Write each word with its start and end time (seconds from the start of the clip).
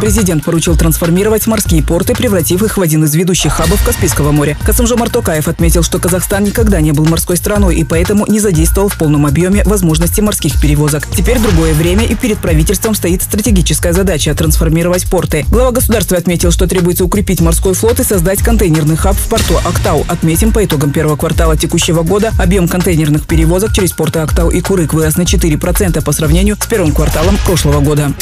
Президент 0.00 0.44
поручил 0.44 0.76
трансформировать 0.76 1.46
морские 1.46 1.82
порты, 1.82 2.14
превратив 2.14 2.62
их 2.62 2.76
в 2.76 2.82
один 2.82 3.04
из 3.04 3.14
ведущих 3.14 3.52
хабов 3.52 3.82
Каспийского 3.84 4.32
моря. 4.32 4.56
Касымжамар 4.64 5.10
Токаев 5.10 5.48
отметил, 5.48 5.82
что 5.82 5.98
Казахстан 5.98 6.44
никогда 6.44 6.80
не 6.80 6.92
был 6.92 7.06
морской 7.06 7.36
страной 7.36 7.76
и 7.76 7.84
поэтому 7.84 8.26
не 8.26 8.40
задействовал 8.40 8.88
в 8.88 8.98
полном 8.98 9.26
объеме 9.26 9.62
возможности 9.64 10.20
морских 10.20 10.60
перевозок. 10.60 11.06
Теперь 11.16 11.38
другое 11.38 11.74
время 11.74 12.04
и 12.04 12.14
перед 12.14 12.38
правительством 12.38 12.94
стоит 12.94 13.22
стратегическая 13.22 13.92
задача– 13.92 14.34
трансформировать 14.36 15.08
порты. 15.08 15.44
Глава 15.48 15.70
государства 15.70 16.16
отметил, 16.16 16.50
что 16.50 16.66
требуется 16.66 17.04
укрепить 17.04 17.40
морской 17.40 17.74
флот 17.74 18.00
и 18.00 18.04
создать 18.04 18.42
контейнерный 18.42 18.96
хаб 18.96 19.16
в 19.16 19.28
порту 19.28 19.56
Актау. 19.64 20.04
Отметим, 20.08 20.52
по 20.52 20.64
итогам 20.64 20.90
первого 20.90 21.16
квартала 21.16 21.56
текущего 21.56 22.02
года 22.02 22.32
объем 22.38 22.68
контейнерных 22.68 23.26
перевозок 23.26 23.72
через 23.72 23.92
порты 23.92 24.20
Актау 24.20 24.50
и 24.50 24.60
Курык 24.60 24.92
вырос 24.92 25.16
на 25.16 25.22
4% 25.22 26.04
по 26.04 26.12
сравнению 26.12 26.56
с 26.60 26.66
первым 26.66 26.92
кварталом 26.92 27.38
прошлого 27.44 27.80
года. 27.80 28.12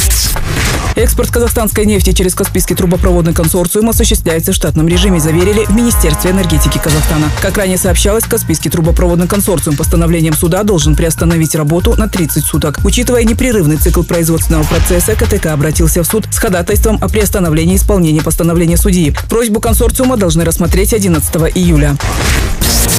Экспорт 0.95 1.31
казахстанской 1.31 1.87
нефти 1.87 2.13
через 2.13 2.35
Каспийский 2.35 2.77
трубопроводный 2.77 3.33
консорциум 3.33 3.89
осуществляется 3.89 4.53
в 4.53 4.55
штатном 4.55 4.89
режиме, 4.89 5.21
заверили 5.21 5.65
в 5.65 5.75
Министерстве 5.75 6.33
энергетики 6.33 6.79
Казахстана. 6.79 7.31
Как 7.41 7.57
ранее 7.57 7.79
сообщалось, 7.79 8.25
Каспийский 8.25 8.71
трубопроводный 8.71 9.27
консорциум 9.27 9.77
постановлением 9.77 10.35
суда 10.35 10.65
должен 10.65 10.95
приостановить 10.95 11.55
работу 11.55 11.95
на 11.97 12.09
30 12.09 12.45
суток. 12.45 12.79
Учитывая 12.85 13.25
непрерывный 13.25 13.77
цикл 13.77 14.03
производственного 14.03 14.65
процесса, 14.65 15.15
КТК 15.15 15.55
обратился 15.55 16.03
в 16.03 16.07
суд 16.07 16.27
с 16.31 16.39
ходатайством 16.39 16.99
о 17.01 17.09
приостановлении 17.09 17.77
исполнения 17.77 18.23
постановления 18.23 18.77
судьи. 18.77 19.15
Просьбу 19.31 19.61
консорциума 19.61 20.19
должны 20.19 20.45
рассмотреть 20.45 20.93
11 20.93 21.35
июля. 21.55 21.97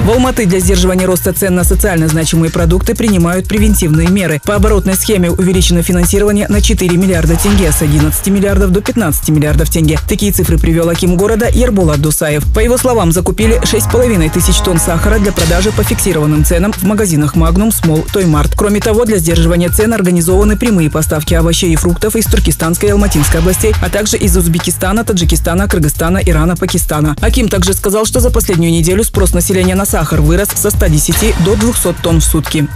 В 0.04 0.10
Алматы 0.10 0.44
для 0.44 0.60
сдерживания 0.60 1.06
роста 1.06 1.32
цен 1.32 1.54
на 1.54 1.64
социально 1.64 2.08
значимые 2.08 2.52
продукты 2.52 2.94
принимают 2.94 3.48
превентивные 3.48 4.08
меры. 4.08 4.38
По 4.44 4.56
оборотной 4.56 4.96
схеме 4.96 5.30
увеличено 5.30 5.82
финансирование 5.82 6.46
на 6.46 6.60
4 6.60 6.94
миллиарда 6.94 7.36
тенге 7.36 7.72
с 7.72 7.80
11 7.80 8.26
миллиардов 8.26 8.70
до 8.70 8.82
15 8.82 9.30
миллиардов 9.30 9.70
тенге. 9.70 9.98
Такие 10.06 10.30
цифры 10.30 10.58
привел 10.58 10.90
Аким 10.90 11.16
города 11.16 11.48
Ербулат 11.48 12.02
Дусаев. 12.02 12.44
По 12.52 12.60
его 12.60 12.76
словам, 12.76 13.12
закупили 13.12 13.58
6,5 13.62 14.30
тысяч 14.30 14.58
тонн 14.58 14.78
сахара 14.78 15.18
для 15.18 15.32
продажи 15.32 15.72
по 15.72 15.82
фиксированным 15.82 16.44
ценам 16.44 16.74
в 16.74 16.82
магазинах 16.82 17.34
Магнум, 17.34 17.72
Смол, 17.72 18.04
Тоймарт. 18.12 18.52
Кроме 18.54 18.80
того, 18.80 19.06
для 19.06 19.16
сдерживания 19.16 19.70
цен 19.70 19.94
организованы 19.94 20.58
прямые 20.58 20.90
поставки 20.90 21.32
овощей 21.32 21.72
и 21.72 21.76
фруктов 21.76 22.14
из 22.14 22.26
Туркестанской 22.26 22.90
и 22.90 22.92
Алматинской 22.92 23.40
областей, 23.40 23.72
а 23.80 23.88
также 23.88 24.18
из 24.18 24.36
Узбекистана, 24.36 25.02
Таджикистана, 25.02 25.66
Кыргызстана, 25.66 26.18
Ирана, 26.18 26.56
Пакистана. 26.56 27.16
Аким 27.22 27.48
также 27.48 27.72
сказал, 27.72 28.04
что 28.04 28.20
за 28.20 28.30
последнюю 28.30 28.70
неделю 28.70 29.02
спрос 29.02 29.32
населения 29.32 29.63
на 29.72 29.86
сахар 29.86 30.20
вырос 30.20 30.48
со 30.54 30.70
110 30.70 31.34
до 31.44 31.56
200 31.56 31.94
тонн 32.02 32.20
в 32.20 32.24
сутки. 32.24 32.68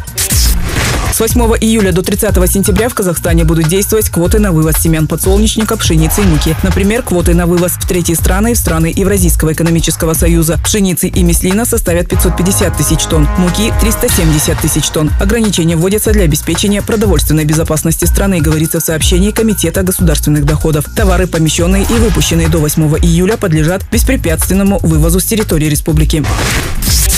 С 1.19 1.20
8 1.20 1.41
июля 1.61 1.91
до 1.91 2.02
30 2.02 2.33
сентября 2.48 2.88
в 2.88 2.94
Казахстане 2.94 3.42
будут 3.42 3.66
действовать 3.66 4.08
квоты 4.08 4.38
на 4.38 4.52
вывоз 4.52 4.77
семян 4.77 5.08
подсолнечника, 5.08 5.77
пшеницы 5.77 6.22
и 6.22 6.25
муки. 6.25 6.55
Например, 6.62 7.02
квоты 7.02 7.34
на 7.34 7.47
вывоз 7.47 7.72
в 7.72 7.88
третьи 7.88 8.14
страны 8.14 8.52
и 8.52 8.55
в 8.55 8.56
страны 8.56 8.92
Евразийского 8.94 9.52
экономического 9.52 10.14
союза 10.14 10.60
пшеницы 10.62 11.08
и 11.08 11.25
мяслина 11.25 11.64
составят 11.64 12.08
550 12.08 12.77
тысяч 12.77 13.02
тонн, 13.06 13.27
муки– 13.36 13.72
370 13.80 14.60
тысяч 14.60 14.88
тонн. 14.91 15.10
Ограничения 15.20 15.75
вводятся 15.75 16.12
для 16.12 16.22
обеспечения 16.22 16.83
продовольственной 16.83 17.44
безопасности 17.44 18.05
страны, 18.05 18.41
говорится 18.41 18.78
в 18.78 18.84
сообщении 18.84 19.32
Комитета 19.32 19.82
государственных 19.82 20.44
доходов. 20.44 20.84
Товары, 20.94 21.27
помещенные 21.27 21.82
и 21.82 21.94
выпущенные 21.94 22.48
до 22.48 22.58
8 22.58 22.97
июля, 23.03 23.36
подлежат 23.36 23.82
беспрепятственному 23.91 24.78
вывозу 24.84 25.19
с 25.19 25.25
территории 25.25 25.66
республики. 25.66 26.25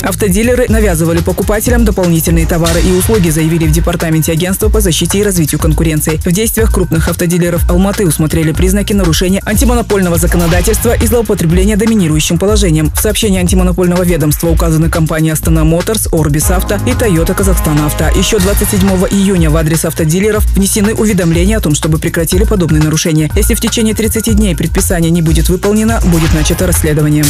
Автодилеры 0.03 0.67
навязывали 0.69 1.21
покупателям 1.21 1.85
дополнительные 1.85 2.47
товары 2.47 2.81
и 2.81 2.93
услуги, 2.93 3.31
заявили 3.31 3.67
в 3.67 3.73
Департаменте 3.73 4.33
агентства 4.33 4.69
по 4.69 4.81
защите 4.81 5.19
и 5.19 5.23
развитию 5.23 5.61
конкуренции. 5.61 6.21
В 6.25 6.33
действиях 6.33 6.73
крупных 6.73 7.09
автодилеров 7.09 7.69
Алматы 7.71 8.07
усмотрели 8.07 8.53
признаки 8.53 8.93
нарушения 8.93 9.43
антимонопольного 9.45 10.17
законодательства 10.17 10.95
и 10.95 11.07
злоупотребления 11.07 11.77
доминирующим 11.77 12.39
положением. 12.39 12.91
В 12.91 13.01
сообщении 13.01 13.41
антимонопольного 13.41 14.03
ведомства 14.03 14.49
указаны 14.49 14.89
компании 14.89 15.31
Астана 15.31 15.65
Моторс, 15.65 16.09
Орбис 16.13 16.51
Авто 16.51 16.79
и 16.87 16.95
Тойота 16.95 17.35
Казахстан 17.35 17.81
Авто. 17.81 18.09
Еще 18.09 18.39
27 18.39 18.81
июня 19.11 19.51
в 19.51 19.57
адрес 19.57 19.85
автодилеров 19.85 20.45
внесены 20.55 20.95
уведомления 20.95 21.59
о 21.59 21.61
том, 21.61 21.75
чтобы 21.75 21.99
прекратили 21.99 22.45
подобные 22.45 22.83
нарушения. 22.83 23.31
Если 23.37 23.55
в 23.55 23.61
течение 23.61 23.95
30 23.95 24.37
дней 24.37 24.57
предписание 24.57 25.11
не 25.11 25.23
будет 25.23 25.49
выполнено, 25.49 26.01
будет 26.05 26.33
начато 26.35 26.67
расследование. 26.67 27.25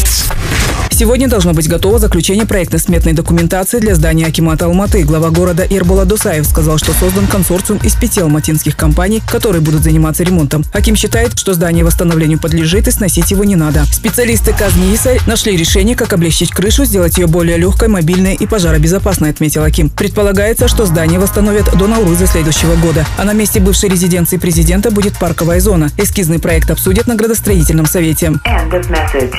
Сегодня 1.01 1.29
должно 1.29 1.55
быть 1.55 1.67
готово 1.67 1.99
заключение 1.99 2.45
проектно-сметной 2.45 3.15
документации 3.15 3.79
для 3.79 3.95
здания 3.95 4.27
Акимата 4.27 4.67
Алматы. 4.67 5.03
Глава 5.03 5.31
города 5.31 5.65
Ирбула 5.65 6.05
Дусаев 6.05 6.45
сказал, 6.45 6.77
что 6.77 6.93
создан 6.93 7.27
консорциум 7.27 7.79
из 7.83 7.95
пяти 7.95 8.21
алматинских 8.21 8.77
компаний, 8.77 9.23
которые 9.27 9.63
будут 9.63 9.83
заниматься 9.83 10.25
ремонтом. 10.25 10.63
Аким 10.75 10.97
считает, 10.97 11.39
что 11.39 11.55
здание 11.55 11.87
восстановлению 11.87 12.39
подлежит 12.39 12.87
и 12.87 12.91
сносить 12.91 13.31
его 13.31 13.45
не 13.45 13.57
надо. 13.57 13.87
Специалисты 13.87 14.53
Казнииса 14.53 15.17
нашли 15.27 15.57
решение, 15.57 15.97
как 15.97 16.13
облегчить 16.13 16.51
крышу, 16.51 16.85
сделать 16.85 17.17
ее 17.17 17.29
более 17.29 17.57
легкой, 17.57 17.89
мобильной 17.89 18.35
и 18.35 18.47
пожаробезопасной, 18.47 19.31
отметил 19.31 19.65
Аким. 19.65 19.89
Предполагается, 19.89 20.69
что 20.69 20.85
здание 20.85 21.19
восстановят 21.19 21.79
до 21.79 21.87
Науруза 21.87 22.27
следующего 22.27 22.77
года. 22.77 23.07
А 23.17 23.25
на 23.25 23.33
месте 23.33 23.59
бывшей 23.59 23.89
резиденции 23.89 24.37
президента 24.37 24.91
будет 24.91 25.19
парковая 25.19 25.61
зона. 25.61 25.89
Эскизный 25.97 26.41
проект 26.41 26.71
обсудят 26.71 27.07
на 27.07 27.15
градостроительном 27.15 27.87
совете. 27.87 28.33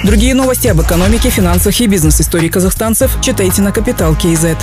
Другие 0.03 0.33
новости 0.33 0.67
об 0.67 0.81
экономике, 0.81 1.29
финансах 1.51 1.81
и 1.81 1.87
бизнес-истории 1.87 2.47
казахстанцев 2.47 3.17
читайте 3.21 3.61
на 3.61 3.73
Капитал 3.73 4.15
Киезет. 4.15 4.57